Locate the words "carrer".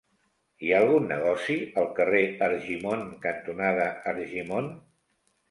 1.99-2.23